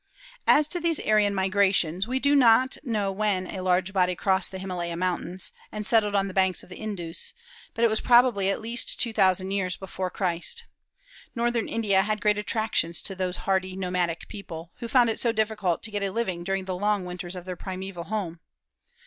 ]As 0.57 0.67
to 0.69 0.79
these 0.79 0.99
Aryan 1.01 1.35
migrations, 1.35 2.07
we 2.07 2.19
do 2.19 2.35
not 2.35 2.75
know 2.83 3.11
when 3.11 3.45
a 3.45 3.61
large 3.61 3.93
body 3.93 4.15
crossed 4.15 4.49
the 4.49 4.57
Himalaya 4.57 4.97
Mountains, 4.97 5.51
and 5.71 5.85
settled 5.85 6.15
on 6.15 6.27
the 6.27 6.33
banks 6.33 6.63
of 6.63 6.69
the 6.69 6.77
Indus, 6.77 7.35
but 7.75 8.03
probably 8.03 8.47
it 8.47 8.53
was 8.53 8.53
at 8.55 8.61
least 8.63 8.99
two 8.99 9.13
thousand 9.13 9.51
years 9.51 9.77
before 9.77 10.09
Christ. 10.09 10.63
Northern 11.35 11.69
India 11.69 12.01
had 12.01 12.19
great 12.19 12.39
attractions 12.39 12.99
to 13.03 13.13
those 13.13 13.37
hardy 13.45 13.75
nomadic 13.75 14.27
people, 14.27 14.71
who 14.77 14.87
found 14.87 15.11
it 15.11 15.19
so 15.19 15.31
difficult 15.31 15.83
to 15.83 15.91
get 15.91 16.01
a 16.01 16.09
living 16.09 16.43
during 16.43 16.65
the 16.65 16.75
long 16.75 17.05
winters 17.05 17.35
of 17.35 17.45
their 17.45 17.55
primeval 17.55 18.05
home. 18.05 18.39